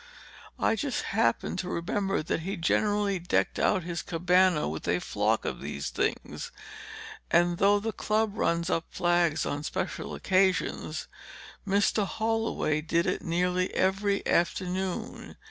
"I 0.57 0.75
just 0.75 1.03
happened 1.03 1.59
to 1.59 1.69
remember 1.69 2.23
that 2.23 2.39
he 2.39 2.57
generally 2.57 3.19
decked 3.19 3.59
out 3.59 3.83
his 3.83 4.01
cabana 4.01 4.67
with 4.67 4.87
a 4.87 4.97
flock 4.99 5.45
of 5.45 5.61
these 5.61 5.91
things. 5.91 6.49
And 7.29 7.59
though 7.59 7.79
the 7.79 7.91
club 7.93 8.31
runs 8.35 8.71
up 8.71 8.85
flags 8.89 9.45
on 9.45 9.61
special 9.61 10.15
occasions, 10.15 11.07
Mr. 11.67 12.07
Holloway 12.07 12.81
did 12.81 13.05
it 13.05 13.21
nearly 13.21 13.71
every 13.75 14.25
afternoon. 14.25 15.37